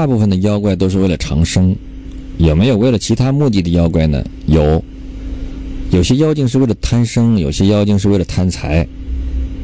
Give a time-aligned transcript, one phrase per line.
[0.00, 1.76] 大部分的妖怪都是为了长生，
[2.38, 4.24] 有没有为了其他目的的妖怪呢？
[4.46, 4.82] 有，
[5.90, 8.88] 有些妖精是为了贪生，有些妖精是为了贪财。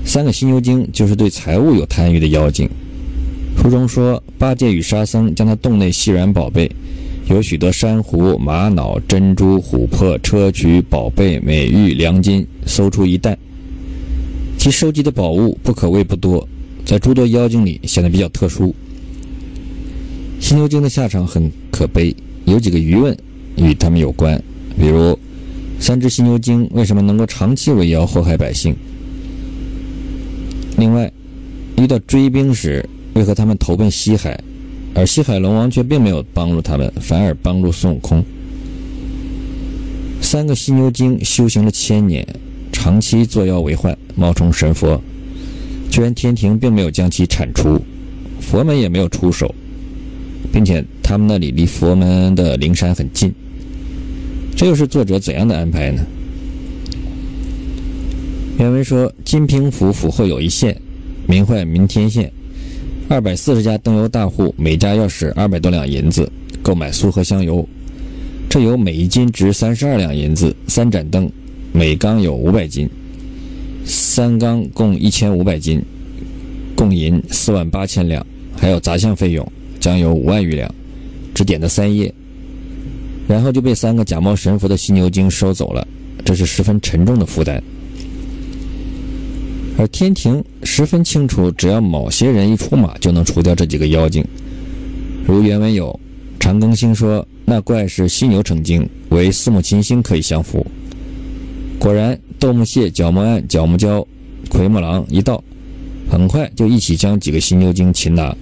[0.04, 2.68] 三个犀牛精就是对财物有贪欲的妖精。
[3.56, 6.70] 书中说，八戒与沙僧将他洞内细软宝贝，
[7.30, 13.38] 有许多珊瑚、玛瑙、珍珠、琥珀、砗磲、宝贝、美玉、良金，搜出一袋。
[14.58, 16.46] 其收集的宝物不可谓不多，
[16.84, 18.74] 在诸多妖精里显得比较特殊。
[20.46, 23.18] 犀牛精的下场很可悲，有几个疑问
[23.56, 24.40] 与他们有关，
[24.78, 25.18] 比如
[25.80, 28.72] 三只犀牛精为什么能够长期为妖祸害百姓？
[30.78, 31.10] 另外，
[31.76, 34.40] 遇到追兵时，为何他们投奔西海，
[34.94, 38.24] 而西海龙王却并没有帮助他们，反而帮助孙悟空？
[40.20, 42.24] 三个犀牛精修行了千年，
[42.70, 45.02] 长期作妖为患，冒充神佛，
[45.90, 47.80] 居然天庭并没有将其铲除，
[48.40, 49.52] 佛门也没有出手，
[50.52, 53.32] 并且他们那里离佛门的灵山很近，
[54.56, 56.02] 这又是作者怎样的安排呢？
[58.58, 60.80] 原文说：金平府府后有一县，
[61.26, 62.32] 名唤明天县，
[63.08, 66.30] 二百四十家灯油大户，每家要使二百多两银子
[66.62, 67.68] 购买酥和香油。
[68.48, 71.30] 这油每一斤值三十二两银子，三盏灯
[71.72, 72.88] 每缸有五百斤，
[73.84, 75.82] 三缸共一千五百斤，
[76.74, 78.24] 共银四万八千两，
[78.56, 79.46] 还有杂项费用，
[79.86, 80.68] 将有五万余两，
[81.32, 82.12] 只点了三夜，
[83.28, 85.86] 然后就被三个假冒神佛的犀牛精收走了，
[86.24, 87.62] 这是十分沉重的负担。
[89.78, 94.24] 而天庭十分清楚，只要某些人一出马，就能除掉这几个妖精。
[95.24, 95.96] 如原文有
[96.40, 100.66] 长庚星说：“那怪是犀牛成精，为四目琴星可以降服。”
[101.78, 104.04] 果然，斗木蟹、角木案、角木蛟、
[104.48, 105.40] 奎木狼一到，
[106.10, 108.36] 很快就一起将几个犀牛精擒拿，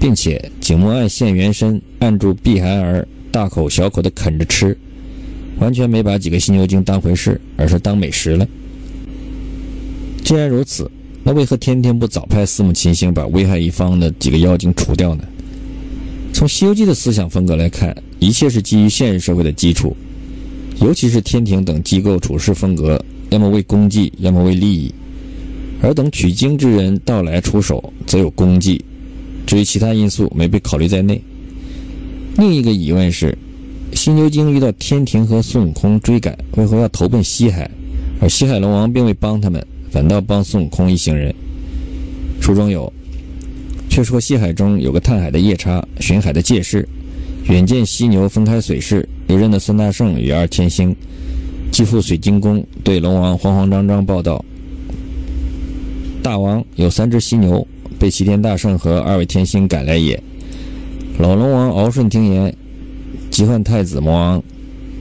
[0.00, 4.76] 并且景木案现原身，按住碧孩儿，大口小口地啃着吃，
[5.58, 8.48] 完全没把几个犀牛精当回事，而是当美食了。
[10.24, 10.90] 既然如此，
[11.22, 15.24] 那为何天天不早派四目琴星把危害一方的几个妖精除掉呢？
[16.32, 19.94] 从《西游记》的思想风格来看，一切是基于现实社会的基础，
[20.80, 24.94] 尤其是天庭等机构处事风格，要么为功绩，要么为利益。
[25.82, 28.82] 而等取经之人到来出手，则有功绩。
[29.50, 31.20] 至于其他因素，没被考虑在内。
[32.36, 33.36] 另一个疑问是，
[33.92, 37.68] 犀牛精遇到天庭和孙悟空追赶，为何要投奔西海？
[38.20, 39.60] 而西海龙王并未帮他们。
[39.90, 41.34] 反倒帮孙悟空一行人。
[42.40, 42.92] 书中有，
[43.88, 46.88] 却说西海中有个探海的夜叉，巡海的介士，
[47.48, 50.94] 远见犀牛分开水势，又认得孙大圣与二天星，
[51.72, 54.44] 继赴水晶宫，对龙王慌慌张张报道：
[56.22, 57.66] 大王有三只犀牛，
[58.00, 60.20] 被齐天大圣和二位天星赶来也。
[61.18, 62.56] 老龙王敖顺听言，
[63.30, 64.42] 急唤太子魔王，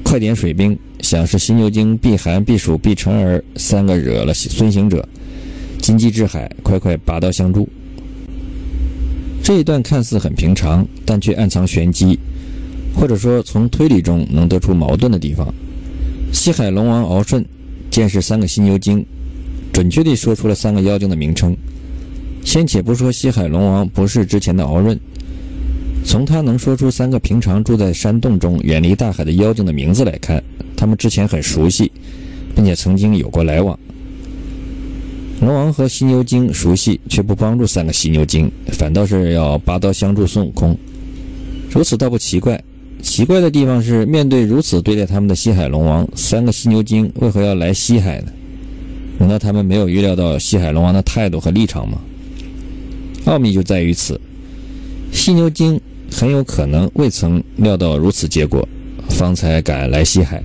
[0.03, 0.77] 快点水兵。
[0.99, 5.07] 想是犀牛精避寒、避暑、避尘儿三个惹了孙行者，
[5.81, 7.69] 金鸡至海，快快拔刀相助。
[9.41, 12.19] 这一段看似很平常，但却暗藏玄机，
[12.93, 15.47] 或者说从推理中能得出矛盾的地方。
[16.33, 17.45] 西海龙王敖顺
[17.89, 19.05] 见识三个犀牛精，
[19.71, 21.55] 准确地说出了三个妖精的名称。
[22.43, 24.99] 先且不说西海龙王不是之前的敖润，
[26.03, 30.43] 从他能说出三个平常住在山洞中、远离大海的妖精的名字来看。
[30.75, 31.91] 他们之前很熟悉，
[32.55, 33.77] 并且曾经有过来往。
[35.41, 40.75] 龙王和犀牛精熟悉，却不帮助三个犀牛精，反倒是要拔刀相助孙悟空。
[41.69, 42.61] 如此倒不奇怪，
[43.01, 48.31] 奇怪的地方是，面对如此对待他们的西海龙王，三个犀牛精为何要来西海呢？
[49.17, 51.99] 难道他们没有预料到西海龙王的态度和立场吗？
[53.29, 54.19] 奥秘就在于此，
[55.11, 55.79] 犀牛精
[56.11, 58.67] 很有可能未曾料到如此结果，
[59.07, 60.41] 方才赶来西海。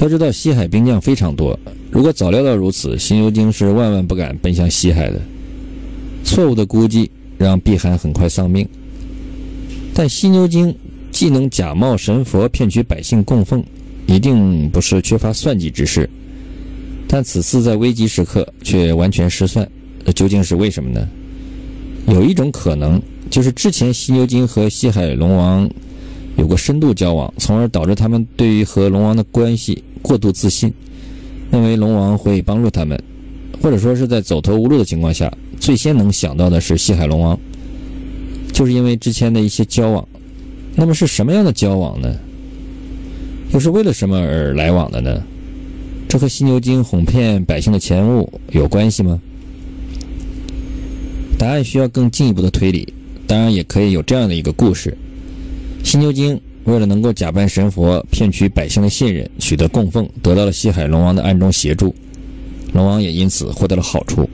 [0.00, 1.58] 要知道西海兵将非常多，
[1.90, 5.20] 如果早料到如此，犀牛精是万万不敢奔向西海的。
[6.22, 8.64] 错误的估计让碧寒很快丧命。
[9.92, 10.72] 但犀牛精
[11.10, 13.64] 既能假冒神佛骗取百姓供奉，
[14.06, 16.08] 一定不是缺乏算计之事。
[17.08, 19.68] 但此次在危急时刻却完全失算，
[20.14, 21.08] 究竟是为什么呢？
[22.06, 23.00] 有一种可能，
[23.30, 25.68] 就是之前犀牛精和西海龙王
[26.36, 29.84] 有过深度交往，从而导致他们对于和龙王的关系。
[30.02, 30.72] 过度自信，
[31.50, 32.98] 认为龙王会帮助他们，
[33.62, 35.30] 或者说是在走投无路的情况下，
[35.60, 37.38] 最先能想到的是西海龙王，
[38.50, 40.08] 就是因为之前的一些交往。
[40.74, 42.16] 那么是什么样的交往呢？
[43.52, 45.22] 又是为了什么而来往的呢？
[46.08, 49.20] 这和犀牛精哄骗百姓的钱物有关系吗？
[51.40, 52.86] 答案需要更进一步的推理，
[53.26, 54.94] 当然也可以有这样的一个故事：
[55.82, 61.94] 犀牛精为了能够假扮神佛，骗取百姓的信任，取得供奉，得到了西海龙王的暗中协助，
[62.74, 64.28] 龙王也因此获得了好处。